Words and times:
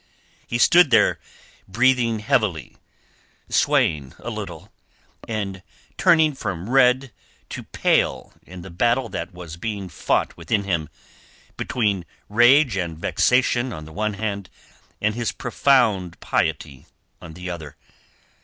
He 0.47 0.57
stood 0.57 0.89
there 0.89 1.19
breathing 1.67 2.17
heavily, 2.21 2.75
swaying 3.49 4.15
a 4.17 4.31
little, 4.31 4.71
and 5.27 5.61
turning 5.95 6.33
from 6.33 6.71
red 6.71 7.11
to 7.49 7.61
pale 7.61 8.33
in 8.43 8.63
the 8.63 8.71
battle 8.71 9.09
that 9.09 9.31
was 9.31 9.57
being 9.57 9.89
fought 9.89 10.35
within 10.35 10.63
him 10.63 10.89
between 11.55 12.03
rage 12.29 12.75
and 12.77 12.97
vexation 12.97 13.71
on 13.71 13.85
the 13.85 13.93
one 13.93 14.15
hand 14.15 14.49
and 14.99 15.13
his 15.13 15.31
profound 15.31 16.19
piety 16.19 16.87
on 17.21 17.33
the 17.35 17.51
other. 17.51 17.77